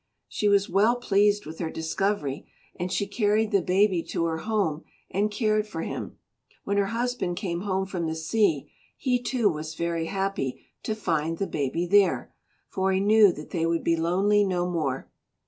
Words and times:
She 0.27 0.47
was 0.47 0.67
well 0.67 0.95
pleased 0.95 1.45
with 1.45 1.59
her 1.59 1.69
discovery, 1.69 2.49
and 2.75 2.91
she 2.91 3.05
carried 3.05 3.51
the 3.51 3.61
baby 3.61 4.01
to 4.05 4.25
her 4.25 4.39
home 4.39 4.83
and 5.11 5.29
cared 5.29 5.67
for 5.67 5.83
him. 5.83 6.17
When 6.63 6.77
her 6.77 6.87
husband 6.87 7.37
came 7.37 7.61
home 7.61 7.85
from 7.85 8.07
the 8.07 8.15
sea, 8.15 8.71
he, 8.97 9.21
too, 9.21 9.47
was 9.47 9.75
very 9.75 10.07
happy 10.07 10.65
to 10.81 10.95
find 10.95 11.37
the 11.37 11.45
baby 11.45 11.85
there, 11.85 12.33
for 12.67 12.91
he 12.91 12.99
knew 12.99 13.31
that 13.33 13.51
they 13.51 13.67
would 13.67 13.83
be 13.83 13.95
lonely 13.95 14.43
no 14.43 14.67
more. 14.67 15.11